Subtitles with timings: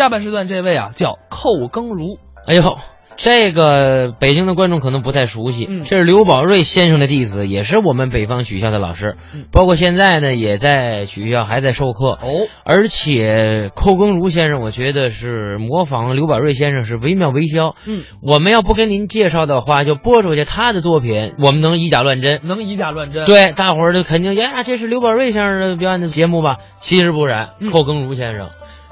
[0.00, 2.16] 下半时段这位啊叫寇耕如，
[2.46, 2.78] 哎呦，
[3.18, 12.12] 这个北京的观众可能不太熟悉，嗯这是刘宝瑞先生的弟子，也是我们北方曲校的老师，嗯包括现在呢也在曲校还在授课。
[12.12, 17.74] 哦，而且寇耕如先生，我觉得是模仿刘宝瑞先生是惟妙惟肖。
[17.86, 22.40] 嗯，我们要不跟您介绍的话，就播出去他的作品，我们能以假乱真。
[22.44, 26.56] 能以假乱真。，对，大伙儿就肯定呀，这是刘宝瑞先生的表演的节目吧？
[26.80, 28.48] 其实不然，嗯寇耕如先生。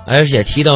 [0.09, 0.75] 而且提到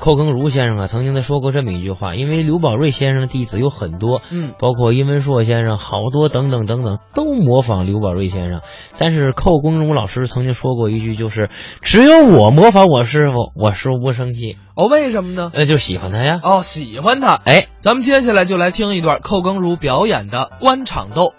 [0.00, 8.60] 寇耕儒先生啊，曾经他说过这么一句话，因为刘宝瑞先生的弟子有很多，嗯，包括殷文硕先生，好多等等等等，都模仿刘宝瑞先生。
[8.98, 11.48] 但是寇耕儒老师曾经说过一句，就是
[11.80, 15.52] 只有我模仿我师傅，我师傅不生气，哦，为什么呢？
[15.54, 16.40] 呃，就喜欢他呀。
[16.42, 17.34] 哦，喜欢他。
[17.44, 21.34] 哎，咱们接下来就来听一段寇耕儒表演的官场斗。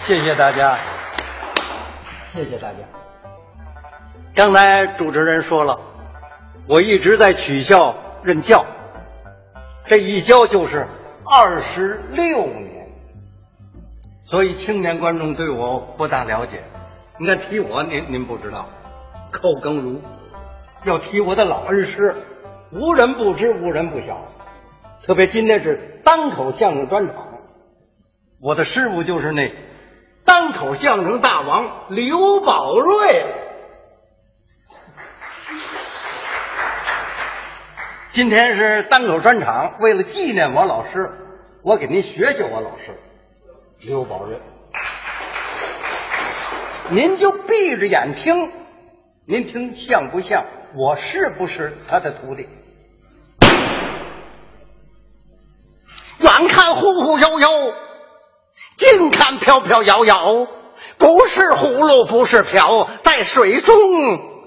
[0.00, 0.76] 谢谢大家，
[2.26, 3.05] 谢谢大家。
[4.36, 5.80] 刚才主持人说了，
[6.68, 8.66] 我一直在曲校任教，
[9.86, 10.86] 这一教就是
[11.24, 12.92] 二十六年，
[14.26, 16.60] 所以青年观众对我不大了解。
[17.16, 18.68] 你看提我，您您不知道，
[19.32, 20.02] 寇耕儒，
[20.84, 22.14] 要提我的老恩师，
[22.72, 24.20] 无人不知，无人不晓。
[25.02, 27.14] 特别今天是单口相声专场，
[28.38, 29.50] 我的师傅就是那
[30.26, 33.24] 单口相声大王刘宝瑞。
[38.16, 41.10] 今天是单口专场，为了纪念我老师，
[41.62, 42.98] 我给您学学我老师
[43.78, 44.40] 刘宝瑞。
[46.88, 48.50] 您就闭着眼听，
[49.26, 50.46] 您听像不像？
[50.74, 52.48] 我是不是他的徒弟？
[56.18, 57.74] 远看忽忽悠悠，
[58.78, 60.46] 近看飘飘摇摇，
[60.96, 63.76] 不是葫芦不是瓢，在水中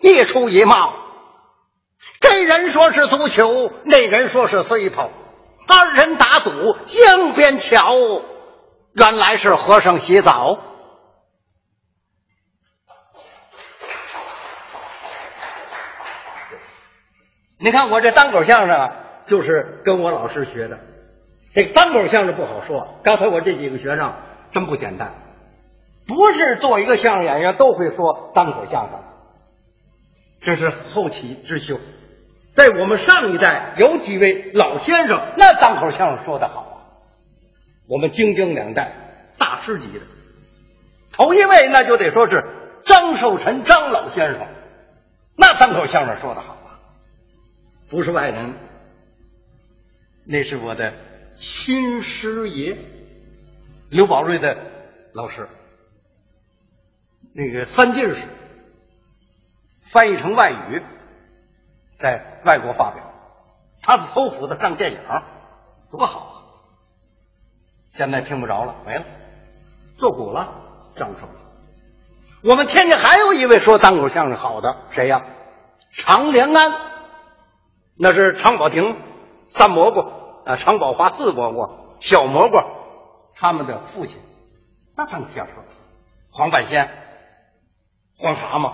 [0.02, 0.92] 一出一冒。
[2.20, 5.10] 这人说是足球，那人说是随跑，
[5.68, 6.52] 二人打赌
[6.86, 7.96] 江边桥，
[8.94, 10.60] 原来是和尚洗澡。
[17.62, 18.96] 你看我这单口相声啊，
[19.28, 20.80] 就是跟我老师学的。
[21.54, 24.14] 这个单口相声不好说，刚才我这几个学生
[24.54, 25.14] 真不简单，
[26.08, 29.00] 不是做一个相声演员都会说单口相声，
[30.42, 31.80] 这是后起之秀。
[32.54, 36.76] 在我们上一代有几位老先生，那单口相声说得好啊，
[37.88, 38.92] 我们京津两代
[39.38, 40.02] 大师级的。
[41.12, 42.46] 头一位那就得说是
[42.86, 44.48] 张寿臣张老先生，
[45.36, 46.80] 那单口相声说得好啊，
[47.90, 48.54] 不是外人，
[50.26, 50.94] 那是我的
[51.36, 52.78] 亲师爷
[53.90, 54.58] 刘宝瑞的
[55.14, 55.48] 老师，
[57.34, 58.18] 那个三进士，
[59.82, 60.82] 翻译成外语，
[62.00, 63.04] 在外国发表，
[63.82, 64.98] 他的头斧子上电影，
[65.92, 66.34] 多好啊！
[67.94, 69.04] 现在听不着了，没了，
[69.98, 70.48] 做古了，
[70.96, 71.28] 张寿。
[72.42, 75.26] 我们天津还有一位说单口相声好的，谁呀？
[75.92, 76.72] 常连安，
[77.98, 78.96] 那是常宝霆
[79.50, 80.00] 三蘑菇
[80.46, 82.56] 啊，常宝华四蘑菇，小蘑菇
[83.36, 84.22] 他们的父亲，
[84.96, 85.56] 那单口相声，
[86.32, 86.90] 黄半仙，
[88.16, 88.72] 黄蛤蟆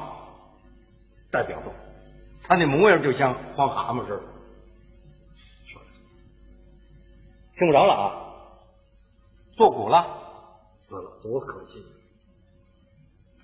[1.31, 1.73] 代表作，
[2.47, 4.23] 他那模样就像黄蛤蟆似的。
[7.57, 8.11] 听不着了啊，
[9.55, 10.05] 做古了，
[10.87, 11.85] 死了，多可惜。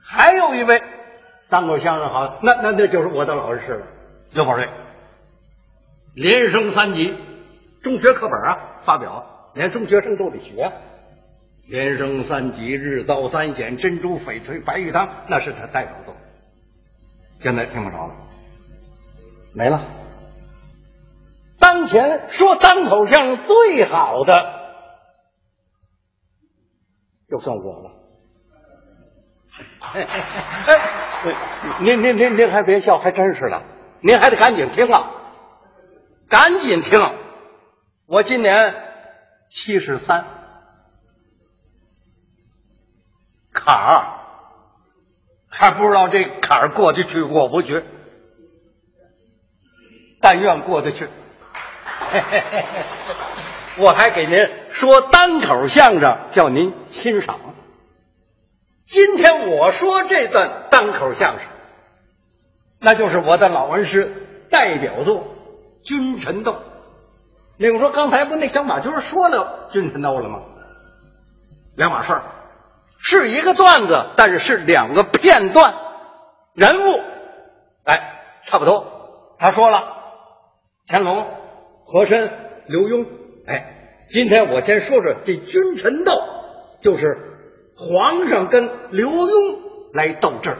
[0.04, 0.84] 还有一位
[1.50, 3.88] 当过相声好，那那那就是我的老恩师了，
[4.32, 4.68] 刘宝瑞。
[6.14, 7.16] 连升三级，
[7.82, 10.72] 中学课本啊发表，连中学生都得学。
[11.68, 16.14] 连升三级，日遭三险，珍珠翡翠白玉汤，那是他代表作。
[17.40, 18.16] 现在听不着了，
[19.54, 19.82] 没了。
[21.60, 24.62] 当前说单口相声最好的，
[27.30, 27.92] 就算我了。
[29.94, 30.08] 哎，
[31.82, 33.62] 您您您您还别笑，还真是的，
[34.02, 35.12] 您还得赶紧听啊，
[36.30, 37.00] 赶紧听。
[38.08, 38.74] 我今年
[39.50, 40.26] 七十三，
[43.52, 44.04] 坎儿
[45.50, 47.84] 还不知道这坎儿过得去过不去，
[50.22, 51.10] 但愿过得去。
[53.78, 57.40] 我还给您说单口相声，叫您欣赏。
[58.86, 61.48] 今天我说这段单口相声，
[62.80, 64.14] 那就是我的老恩师
[64.50, 65.20] 代表作
[65.84, 66.52] 《君臣斗》。
[67.58, 70.40] 你们说刚才不那小马驹说了《君臣斗》了吗？
[71.76, 72.24] 两码事儿，
[72.98, 75.74] 是一个段子，但是是两个片段，
[76.54, 77.02] 人物，
[77.86, 79.38] 哎，差不多。
[79.40, 80.01] 他说了，
[80.88, 81.28] 乾隆、
[81.86, 82.32] 和珅、
[82.68, 83.08] 刘墉。
[83.48, 86.14] 哎，今天我先说说这君臣斗，
[86.82, 87.18] 就是
[87.76, 89.60] 皇上跟刘墉
[89.94, 90.56] 来斗智。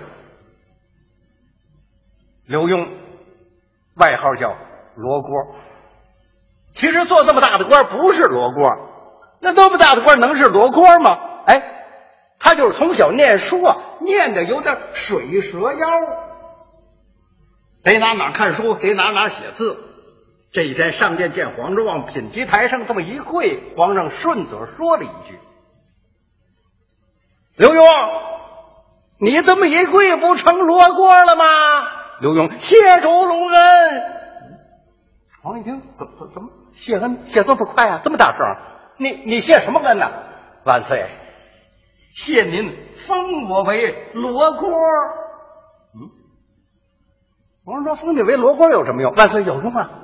[2.46, 2.88] 刘墉，
[3.96, 4.56] 外号叫
[4.96, 5.30] 罗锅。
[6.74, 8.72] 其实做这么大的官不是罗锅，
[9.42, 11.18] 那那么大的官能是罗锅吗？
[11.46, 11.62] 哎，
[12.40, 15.88] 他就是从小念书啊，念的有点水蛇腰，
[17.84, 19.78] 得哪哪看书，得哪哪写字。
[20.52, 25.40] 这一天上殿见皇上，往品级台上这么一跪，皇上顺嘴说了一句
[27.56, 27.84] ：“刘墉，
[29.18, 31.46] 你这么一跪，不成罗锅了吗？”
[32.20, 34.04] 刘墉谢主隆恩。
[35.42, 38.02] 皇上一听，怎怎怎么谢恩谢这么快啊？
[38.04, 38.40] 这么大声？
[38.98, 40.12] 你你谢什么恩呐？
[40.66, 41.08] 万岁，
[42.14, 44.70] 谢您封我为罗锅。
[45.96, 46.12] 嗯，
[47.64, 49.14] 皇上说封你为罗锅有什么用？
[49.14, 50.01] 万岁有用啊！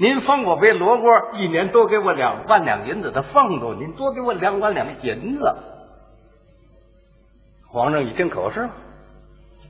[0.00, 5.56] 您封我为罗锅，一年多给我两万两银子的俸禄，您多给我两万两银子。
[7.66, 8.70] 皇上一听可是，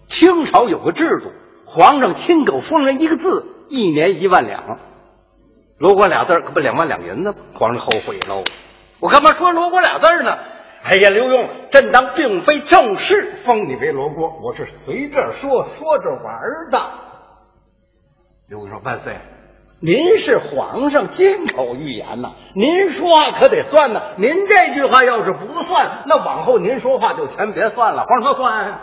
[0.07, 1.33] 清朝有个制度，
[1.65, 4.79] 皇上亲口封人一个字，一年一万两。
[5.79, 7.35] 罗锅俩字可不两万两银子吗？
[7.55, 8.45] 皇上后悔喽，
[9.01, 10.37] 我干嘛说罗锅俩字呢？
[10.85, 16.79] 哎呀，刘墉，朕当并非正式封你为罗锅，我是随便说说着玩的。
[18.47, 19.17] 刘墉说：“万岁。”
[19.81, 24.03] 您是皇上金口玉言呐，您说话可得算呐。
[24.17, 28.05] 您这句话要是不算，那往后您说话就全别算了。
[28.09, 28.79] 皇上说算，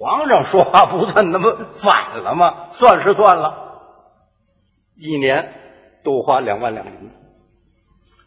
[0.00, 2.70] 皇上说话不算，那不反了吗？
[2.72, 3.82] 算是算了，
[4.96, 5.52] 一年
[6.02, 7.16] 多花两万两银子。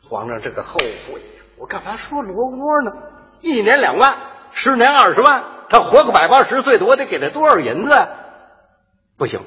[0.10, 2.92] 皇上这个后悔呀，我干嘛说罗锅呢？
[3.42, 4.16] 一年两万，
[4.54, 8.08] 十年二十万，他活个百八十岁的，我得给他多少银子？
[9.18, 9.42] 不行。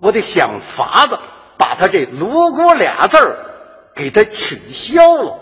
[0.00, 1.18] 我得想法子
[1.56, 3.38] 把他这“罗锅”俩字儿
[3.94, 5.38] 给他取消了。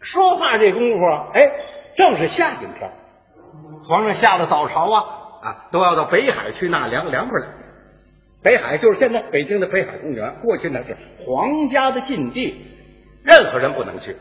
[0.00, 1.04] 说话这功夫，
[1.34, 1.52] 哎，
[1.96, 2.92] 正是夏景天，
[3.88, 5.04] 皇上下了早朝啊
[5.42, 7.52] 啊，都要到北海去纳凉凉快凉。
[8.42, 12.64] 北海就是现在北京的北海公园，过去那是皇家的禁地，
[13.24, 14.16] 任何人不能去。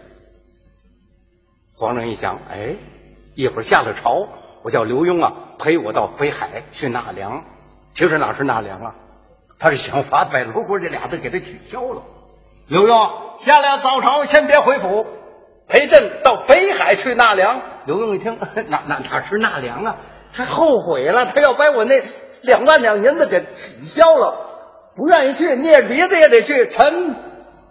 [1.77, 2.75] 皇上一想，哎，
[3.35, 4.27] 一会儿下了朝，
[4.63, 7.43] 我叫刘墉啊陪我到北海去纳凉。
[7.95, 8.95] 其实哪是纳凉啊？
[9.57, 12.03] 他是想法把“罗锅”这俩字给他取消了。
[12.67, 15.07] 刘墉下了早朝，先别回府，
[15.69, 17.61] 陪朕到北海去纳凉。
[17.85, 18.37] 刘墉一听，
[18.67, 19.95] 哪哪哪是纳凉啊？
[20.33, 22.03] 他后悔了，他要把我那
[22.41, 26.67] 两万两银子给取消了，不愿意去，捏着鼻子也得去。
[26.67, 27.15] 臣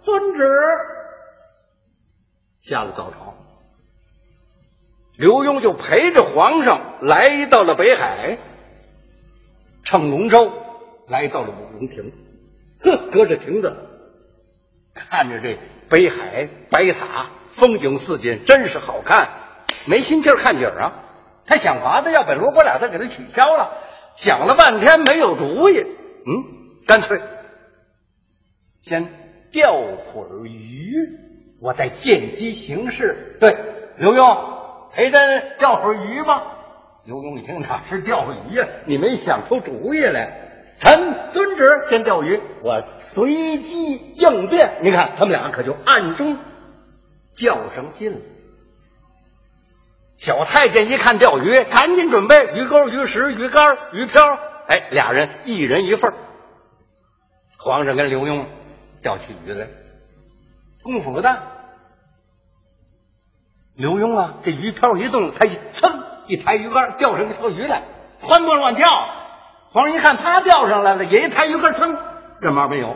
[0.03, 0.43] 遵旨。
[2.61, 3.35] 下了早朝，
[5.17, 8.39] 刘墉就陪着皇上来到了北海。
[9.85, 10.51] 乘龙舟
[11.07, 12.11] 来到了五龙亭，
[12.81, 13.71] 呵，隔着亭子
[14.93, 15.59] 看着这
[15.89, 19.29] 北海白塔，风景似锦，真是好看。
[19.87, 21.03] 没心气儿看景啊，
[21.45, 23.77] 他想法子要把“罗锅”俩字给他取消了，
[24.15, 25.79] 想了半天没有主意。
[25.79, 27.21] 嗯，干脆
[28.81, 29.07] 先
[29.51, 30.95] 钓会儿鱼，
[31.61, 33.37] 我再见机行事。
[33.39, 33.55] 对，
[33.97, 36.53] 刘墉陪朕钓会儿鱼吧。
[37.05, 38.67] 刘墉一听，哪是钓鱼呀？
[38.85, 40.41] 你没想出主意来。
[40.77, 44.79] 臣遵旨，先钓鱼，我随机应变。
[44.83, 46.37] 你看，他们俩可就暗中
[47.33, 48.17] 较上劲了。
[50.17, 54.25] 小太监一看钓鱼，赶紧准备鱼钩、鱼食、鱼竿、鱼漂。
[54.67, 56.11] 哎，俩人一人一份。
[57.57, 58.45] 皇上跟刘墉
[59.01, 59.67] 钓起鱼来，
[60.81, 61.43] 功夫不大。
[63.75, 66.03] 刘墉啊，这鱼漂一动，他一噌。
[66.27, 67.83] 一抬鱼竿，钓上一条鱼来，
[68.21, 68.87] 欢蹦乱跳。
[69.71, 71.97] 皇上一看他钓上来了，也一抬鱼竿，噌，
[72.41, 72.95] 这毛没有，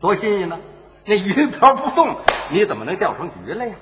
[0.00, 0.58] 多新鲜呢！
[1.04, 2.16] 那鱼漂不动，
[2.50, 3.74] 你怎么能钓上鱼来呀？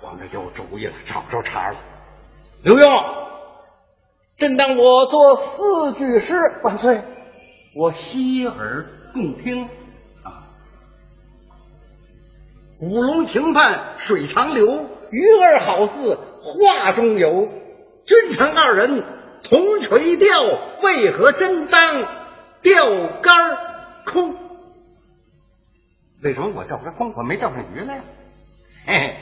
[0.00, 1.78] 皇上有主意了，找着茬了。
[2.62, 2.90] 刘墉，
[4.36, 7.02] 朕当我作四句诗，万岁，
[7.74, 9.64] 我洗耳共听
[10.22, 10.44] 啊。
[12.80, 14.66] 五龙亭畔水长流，
[15.10, 16.18] 鱼儿好似。
[16.42, 17.48] 画中游
[18.06, 19.04] 君臣二人
[19.42, 20.26] 同垂钓，
[20.82, 22.02] 为何真当
[22.62, 22.86] 钓
[23.20, 23.58] 竿
[24.06, 24.34] 空？
[26.22, 27.12] 为什么我钓竿空？
[27.14, 28.00] 我没钓上鱼来。
[28.86, 29.16] 嘿嘿，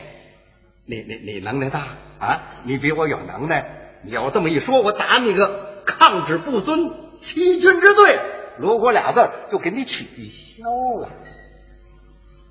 [0.86, 1.80] 你你你能耐大
[2.20, 2.42] 啊！
[2.64, 3.98] 你比我有能耐。
[4.04, 8.16] 你要这么一说，我打你个抗旨不遵，欺君之罪。
[8.58, 10.68] 罗锅俩字就给你取消
[11.00, 11.08] 了。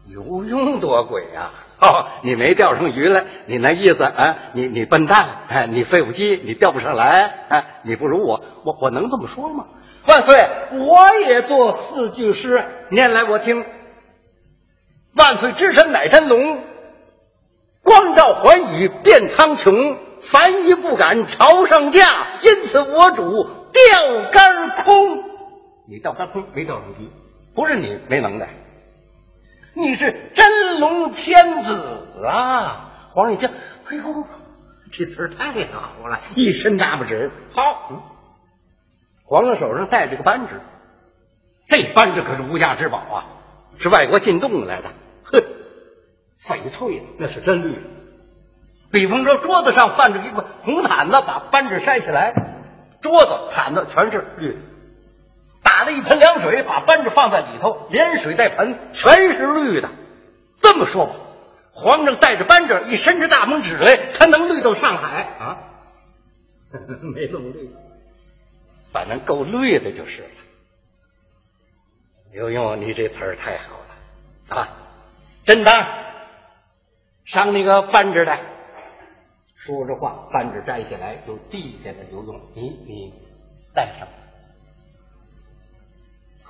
[0.10, 1.54] 刘墉多鬼呀！
[1.80, 4.38] 哦， 你没钓上鱼来，你那意思啊？
[4.54, 9.66] 你你笨蛋，哎，你废物鸡，你钓不上来，哎，你不如我，我我能这么说吗？
[10.08, 13.66] 万岁，我也做四句诗，念来我听。
[15.14, 16.60] 万岁之神乃真龙，
[17.82, 22.06] 光照寰宇遍苍穹，凡鱼不敢朝上架，
[22.42, 25.24] 因此我主钓竿空。
[25.90, 27.10] 你钓竿空没钓上鱼，
[27.54, 28.48] 不是你没能耐。
[29.78, 32.90] 你是真龙天子啊！
[33.12, 33.48] 皇上一听，
[33.90, 34.28] 哎呦，
[34.92, 37.32] 这词儿太好了，一身大拇指。
[37.52, 38.02] 好，嗯，
[39.24, 40.62] 皇上手上戴着个扳指，
[41.68, 43.26] 这扳指可是无价之宝啊，
[43.78, 44.90] 是外国进贡来的。
[45.26, 45.44] 哼，
[46.42, 47.82] 翡翠的，那是真绿的。
[48.92, 52.34] 比方说，桌子上放着一块红毯子，把扳指筛起来，
[53.00, 54.60] 桌子、毯子全是绿的。
[55.78, 59.92] 打了一盆凉水，把扳指放在里头，连水带盆全是绿的。
[60.58, 61.14] 这么说吧，
[61.72, 65.58] 皇上带着扳指一伸着大拇指来，他能绿到上海啊？
[67.14, 67.70] 没那么绿，
[68.92, 70.30] 反正够绿的就是了。
[72.32, 74.70] 刘墉，你这词儿太好了啊！
[75.44, 75.86] 真当
[77.24, 78.42] 上那个扳指来。
[79.54, 83.14] 说着话，扳指摘下来就递给了刘墉，你你
[83.76, 84.08] 戴上。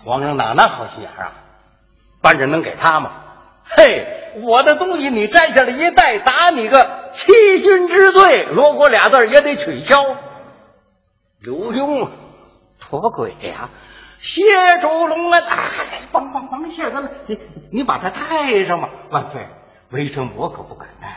[0.03, 1.33] 皇上哪那好心眼啊？
[2.21, 3.11] 扳指能给他吗？
[3.69, 10.01] 嘿，我的东西你摘下来一戴，打你个欺君之罪，罗锅俩字也得取消。
[11.39, 12.09] 刘墉，
[12.79, 13.69] 托鬼呀！
[14.19, 14.41] 谢
[14.81, 15.65] 主隆恩，啊，
[16.11, 17.11] 帮帮帮，谢他了。
[17.27, 17.39] 你
[17.71, 19.45] 你把他带上吧，万岁，
[19.89, 21.07] 微臣我可不敢带。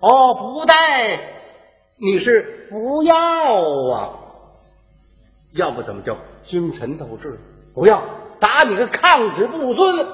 [0.00, 1.20] 哦，不带，
[1.96, 3.16] 你是不要
[3.92, 4.10] 啊？
[5.52, 7.38] 要不怎么叫君臣斗智？
[7.74, 8.02] 不要
[8.38, 10.06] 打你个抗旨不遵，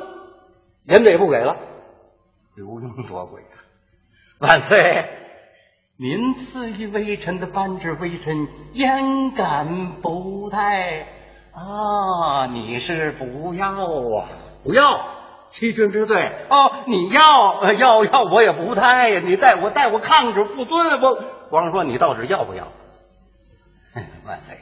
[0.84, 1.56] 人子也不给了。
[2.56, 3.54] 刘墉多鬼啊！
[4.38, 5.04] 万岁，
[5.98, 11.06] 您赐予微臣的扳指，微臣焉敢不戴
[11.52, 12.46] 啊？
[12.46, 14.28] 你是不要啊？
[14.64, 14.82] 不要
[15.50, 16.72] 欺君之罪哦！
[16.86, 19.20] 你要要要，我也不带呀！
[19.24, 22.68] 你带我带我抗旨不遵，我皇上说你到底要不要？
[24.26, 24.56] 万岁，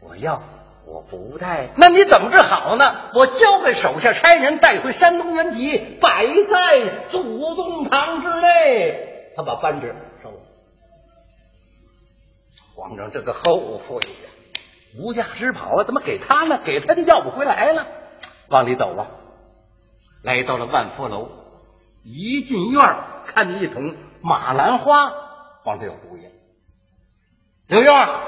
[0.00, 0.42] 我要。
[0.86, 2.94] 我不带，那你怎么治好呢？
[3.12, 9.32] 我交给手下差人带回山东原籍，摆在祖宗堂之内。
[9.36, 10.36] 他把扳指收了。
[12.76, 14.30] 皇上这个后悔呀，
[15.00, 16.60] 无价之宝啊，怎么给他呢？
[16.64, 17.86] 给他就要不回来了。
[18.48, 19.08] 往里走吧，
[20.22, 21.28] 来到了万福楼，
[22.04, 22.80] 一进院
[23.26, 25.12] 看见一桶马兰花，
[25.64, 26.28] 皇上有主意。
[27.66, 28.25] 刘墉。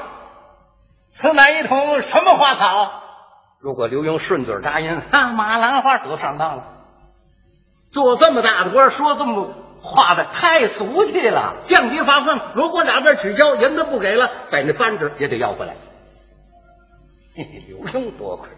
[1.19, 3.03] 此乃一桶什么花草？
[3.59, 6.65] 如果刘墉顺嘴答应，哈，马兰花得上当了。
[7.91, 11.57] 做这么大的官，说这么话的太俗气了。
[11.67, 15.75] 降级发放，如果俩字取消，银子不给了，把那扳指也得要回来。
[17.35, 18.49] 嘿嘿，刘墉多亏，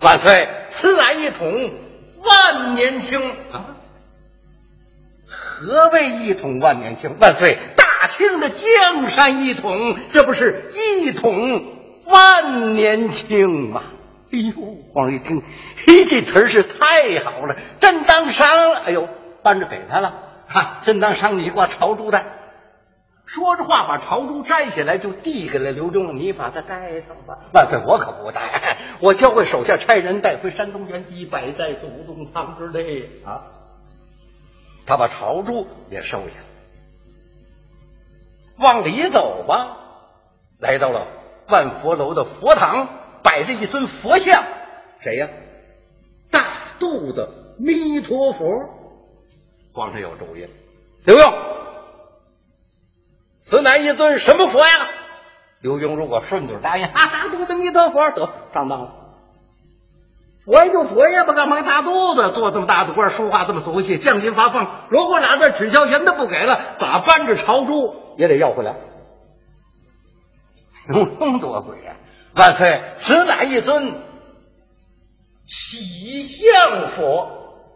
[0.00, 1.72] 万岁，此乃一桶
[2.22, 3.74] 万年青啊！
[5.28, 7.18] 何谓一桶万年青？
[7.18, 7.58] 万岁。
[7.76, 11.64] 大清的江山一统，这不是一统
[12.06, 13.82] 万年青吗？
[14.32, 14.52] 哎呦，
[14.92, 15.42] 皇上一听，
[15.86, 18.48] 嘿，这词儿是太好了，真当赏。
[18.72, 19.08] 哎呦，
[19.42, 20.14] 搬着给他了，
[20.48, 22.24] 哈，真当赏你挂朝珠的。
[23.24, 27.38] 说着话，把朝珠摘下来，就递给了刘墉，你把它戴上吧。
[27.52, 33.42] 万岁，我可不戴， 我教会手下差人带回山东原籍，摆在祖宗堂之内啊。
[34.86, 36.34] 他把朝珠也收下。
[38.58, 39.76] 往里走吧，
[40.58, 41.06] 来到了
[41.48, 42.88] 万佛楼的佛堂，
[43.22, 44.44] 摆着一尊佛像，
[45.00, 45.28] 谁呀？
[46.30, 46.42] 大
[46.78, 48.46] 肚子弥陀佛。
[49.72, 50.50] 皇上有主意了，
[51.04, 51.34] 刘墉，
[53.38, 54.88] 此乃一尊什么佛呀？
[55.60, 59.05] 刘墉如果顺嘴答应，哈，大肚子弥陀佛，得上当了。
[60.46, 62.30] 佛就佛爷吧，干嘛大肚子？
[62.30, 68.14] 做这么大的官，说话这么俗气，降金发放，如果俩字取消，银子不给了，咋扳指朝珠？
[68.16, 68.76] 也得要回来，
[70.88, 71.96] 有那么多鬼啊！
[72.36, 74.02] 万岁，此乃一尊
[75.46, 77.28] 喜相佛。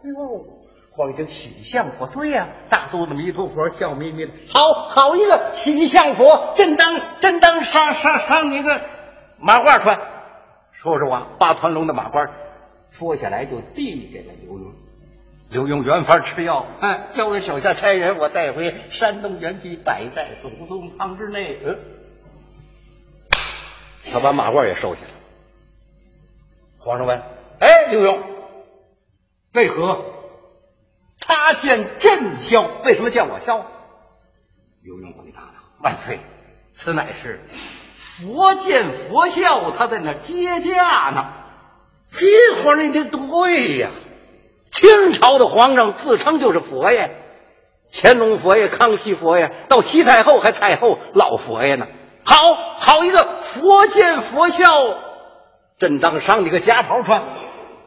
[0.03, 0.45] 哎呦，
[0.93, 8.79] 皇上喜相佛，对呀，大肚子弥陀佛，笑眯眯的，好好一个喜相佛，真当真当上上上你个
[9.39, 9.99] 马褂穿。
[10.71, 12.29] 说实话，八团龙的马褂
[12.97, 14.71] 脱下来就递给了刘墉。
[15.49, 21.57] 刘墉原法吃药，哎，交给手下差人，我带回山东原地，摆在祖宗堂之内。
[21.65, 21.77] 嗯，
[24.11, 25.11] 他把马褂也收下了。
[26.77, 27.21] 皇上问
[27.59, 28.23] ：“哎，刘墉，
[29.53, 30.05] 为何
[31.19, 33.65] 他见朕笑，为什么见我笑？
[34.81, 36.19] 刘墉回答道：“万岁，
[36.73, 41.40] 此乃是佛见佛笑，他在那接驾呢。
[42.11, 43.89] 这话你得对呀。
[44.69, 47.11] 清朝的皇上自称就是佛爷，
[47.91, 51.87] 乾隆佛爷、康熙佛爷，到西太后还太后老佛爷呢。
[52.23, 54.69] 好好一个佛见佛笑，
[55.77, 57.23] 朕当赏你个夹袍穿。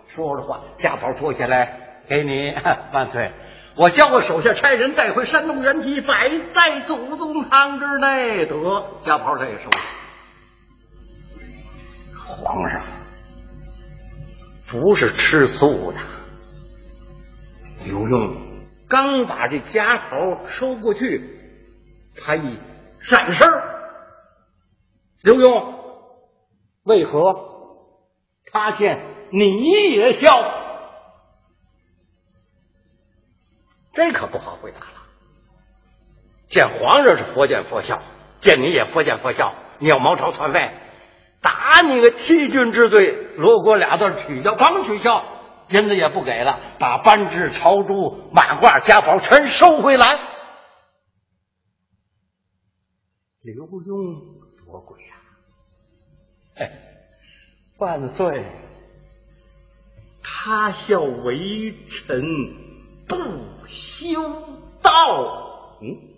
[0.09, 2.55] 说着话，夹袍脱下来给你，
[2.93, 3.33] 万岁。”
[3.77, 8.47] 我叫我手下差人带回山东原籍，摆在祖宗堂之内。
[8.47, 9.69] 得，家袍他也收。
[12.25, 12.83] 皇上
[14.81, 15.99] 不是吃素的。
[17.85, 18.35] 刘墉
[18.89, 21.23] 刚把这家袍收过去，
[22.17, 22.59] 他一
[22.99, 23.49] 闪身
[25.23, 25.77] 刘墉
[26.83, 27.21] 为何
[28.53, 29.01] 他见
[29.31, 30.35] 你也笑？
[33.93, 34.87] 这可不好回答了。
[36.49, 38.03] 见皇上是佛见佛笑，
[38.41, 39.55] 见你也佛见佛笑。
[39.79, 40.71] 你要谋朝篡位，
[41.45, 43.13] 打你个欺君之罪。
[43.37, 45.25] 罗锅俩字取消，刚取消，
[45.69, 50.19] 银子也不给了，把班制、朝珠、马褂、家宝全收回来。
[53.43, 53.85] 刘墉
[54.65, 55.15] 多鬼呀！
[56.57, 56.73] 哎，
[57.79, 58.45] 万岁，
[60.23, 62.25] 他笑为臣
[63.07, 63.45] 不。
[63.67, 64.21] 修
[64.83, 66.14] 道，嗯，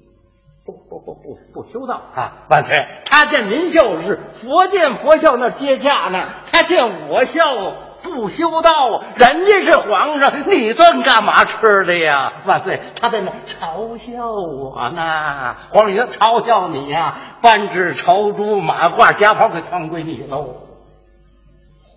[0.66, 2.32] 不不不不不修道啊！
[2.50, 6.28] 万岁，他见您笑是佛见佛笑，那接驾呢？
[6.50, 12.42] 他见我笑不修道，人家是皇上，你算干嘛吃的呀？
[12.46, 15.54] 万岁，他在那嘲笑我呢。
[15.70, 20.66] 皇上嘲笑你呀，班制朝珠马褂夹袍可全归你喽。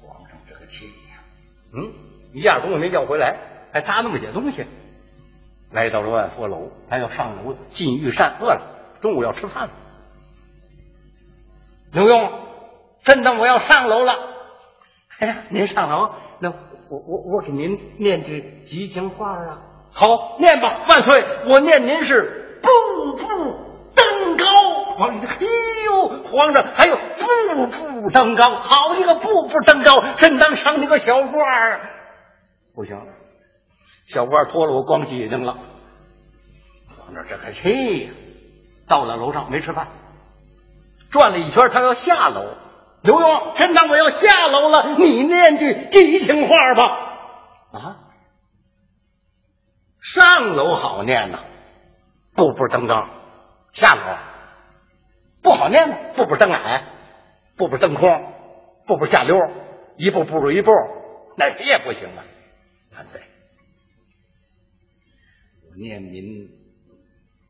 [0.06, 1.18] 皇上这个气呀，
[1.74, 1.92] 嗯，
[2.36, 3.38] 一样东西没要回来，
[3.74, 4.68] 还搭那么些东西。
[5.72, 8.62] 来到了万佛楼，他要上楼进御膳，饿了，
[9.02, 9.72] 中午要吃饭了。
[11.92, 12.32] 刘墉，
[13.04, 14.14] 朕等我要上楼了。
[15.20, 16.50] 哎呀，您上楼，那
[16.90, 19.62] 我我我给您念句吉祥话啊。
[19.92, 21.26] 好，念吧，万岁！
[21.48, 23.28] 我念您是步步
[23.96, 24.46] 登高。
[24.96, 25.38] 皇上，哎
[25.86, 30.02] 呦，皇上还有步步登高，好一个步步登高！
[30.18, 31.82] 朕当赏你个小官儿，
[32.74, 33.00] 不行。
[34.10, 35.56] 小褂脱了，我光脊梁了。
[36.98, 38.12] 皇上这可气呀！
[38.88, 39.88] 到了楼上没吃饭，
[41.12, 42.44] 转了一圈，他要下楼。
[43.04, 46.84] 刘墉，真当我要下楼了，你念句激情话吧。
[47.72, 47.98] 啊，
[50.02, 51.42] 上楼好念呐，
[52.34, 52.96] 步步登高；
[53.72, 54.02] 下楼
[55.44, 56.84] 不好念呢，步步登矮，
[57.56, 58.10] 步步登空，
[58.88, 59.38] 步步下溜，
[59.98, 60.72] 一步不如一步，
[61.38, 62.26] 那也不行啊，
[62.96, 63.22] 万岁。
[65.80, 66.50] 念您，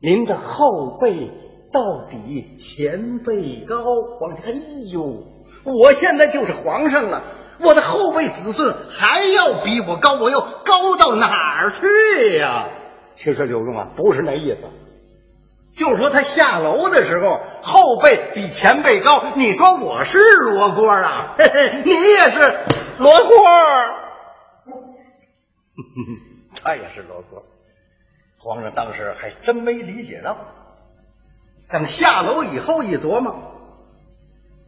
[0.00, 1.30] 您的后辈
[1.72, 3.84] 到底前辈高？
[4.18, 4.52] 皇上，哎
[4.92, 5.24] 呦，
[5.64, 7.24] 我现在就是皇上了，
[7.58, 12.68] 我的后辈子孙还要比我高，我要高到哪儿去呀？
[13.16, 14.62] 其实刘墉啊，不是那意思，
[15.76, 19.24] 就是说他下楼的时候后辈比前辈高。
[19.34, 21.34] 你说我是罗锅啊？
[21.36, 22.60] 嘿嘿，你也是
[22.98, 23.36] 罗锅，
[26.62, 27.44] 他也是罗锅。
[28.42, 30.34] 皇上当时还真没理解到，
[31.68, 33.34] 等下楼以后一琢磨，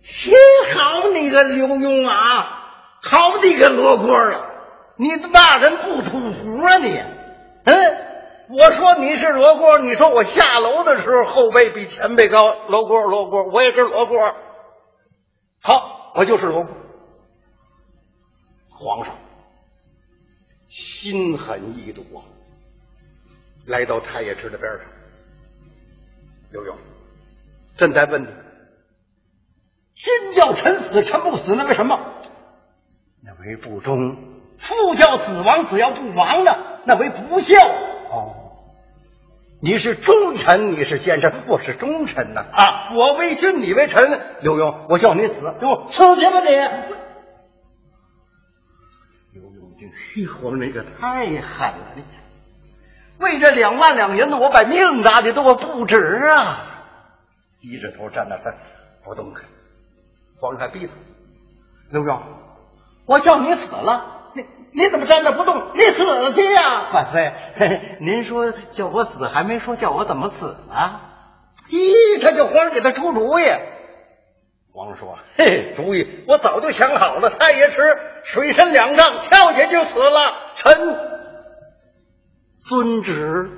[0.02, 0.34] 幸
[0.74, 4.50] 好你个刘墉啊，好你个罗锅了，
[4.96, 7.00] 你骂人不吐胡啊你？
[7.64, 7.96] 嗯，
[8.50, 14.34] 我说你是罗锅，你说我下楼的时候后背比前背高，罗锅罗锅，我也是罗锅。
[15.62, 16.74] 好，我就是罗锅。
[18.68, 19.14] 皇上
[20.68, 22.20] 心狠意毒啊！
[23.66, 24.80] 来到太液池的边上，
[26.50, 26.74] 刘墉，
[27.76, 28.28] 朕在问你：
[29.94, 32.00] 君叫臣死，臣不死，那为什么？
[33.22, 34.16] 那为不忠；
[34.58, 37.56] 父叫子亡，子要不亡的，那为不孝。
[38.10, 38.64] 哦，
[39.60, 42.44] 你是忠臣，你是奸臣，我是忠臣呐！
[42.52, 44.20] 啊，我为君，你为臣。
[44.40, 46.50] 刘墉，我叫你死，我死去吧你！
[49.32, 52.02] 刘墉这嘿，皇上，你可太狠了你！
[53.22, 56.58] 为这两万两银子，我把命搭的都我不值啊！
[57.60, 58.54] 低着头站那，他
[59.04, 59.44] 不动弹。
[60.40, 60.92] 皇上还逼他
[61.90, 62.18] ：“刘墉，
[63.06, 65.70] 我叫你死了，你你怎么站那不动？
[65.72, 66.88] 你死去呀！
[66.92, 67.32] ”万岁，
[68.00, 71.00] 您说叫我死，还没说叫我怎么死呢？
[71.70, 73.44] 咦，他叫皇上给他出主意。
[74.74, 77.80] 皇上说：“嘿，主意我早就想好了，太爷池
[78.24, 80.34] 水深两丈，跳下就死了。
[80.56, 81.11] 臣。”
[82.66, 83.50] 遵旨。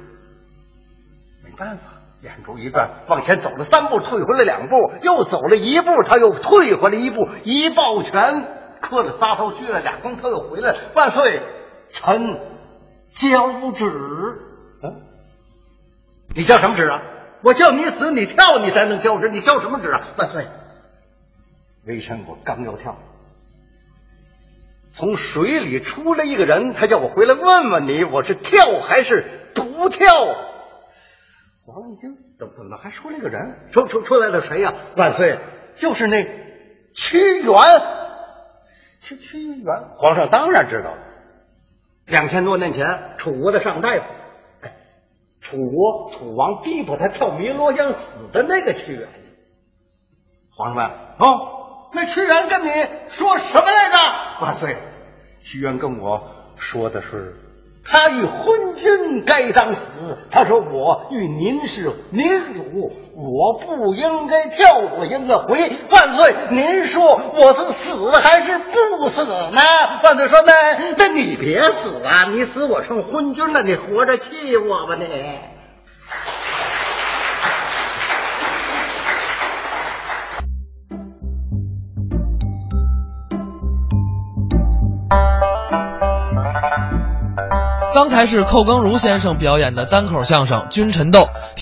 [1.45, 1.83] 没办法，
[2.23, 8.47] 眼珠一转，往前走了三步，退回来两步，又走了一步，他又退回来一步，一抱拳，
[8.81, 10.79] 磕了仨头，撅了俩躬，他又回来了。
[10.95, 11.43] 万岁，
[11.90, 12.38] 臣
[13.12, 13.85] 交旨。
[14.83, 15.03] 嗯，
[16.35, 17.03] 你交什么旨啊？
[17.43, 19.31] 我叫你死，你跳，你才能交旨。
[19.31, 20.01] 你交什么旨啊？
[20.17, 20.47] 万岁，
[21.85, 22.97] 微臣我刚要跳。
[24.94, 30.07] 从水里出来一个人，他叫我回来问问你，我是跳还是不跳？
[31.66, 33.57] 皇一听，怎怎么还出来个人？
[33.72, 34.72] 出出出来了谁呀？
[34.96, 35.40] 万岁，
[35.74, 36.24] 就是那
[36.94, 37.52] 屈原。
[39.00, 40.98] 屈屈原，皇上当然知道了。
[42.07, 44.04] 两千多年前，楚国的上大夫，
[44.61, 44.76] 哎，
[45.40, 49.09] 楚国楚王逼迫他跳汨罗江死的那个屈原。
[50.50, 51.63] 皇上问：哦，
[51.94, 52.70] 那屈原跟你
[53.11, 53.96] 说什么来着？
[54.40, 54.76] 万岁，
[55.42, 56.22] 屈原跟我
[56.59, 57.37] 说的是，
[57.85, 59.80] 他与昏君该当死。
[60.30, 65.70] 他说我与您是民主，我不应该跳，我应该回。
[65.90, 69.61] 万岁，您说我是死还是不死呢？
[70.02, 70.52] 万岁说那
[70.96, 75.04] 那你别死啊，你死我成昏君了，你活着气我吧你。
[88.14, 91.22] 才是寇耕如先生表演的单口相声《君臣斗》，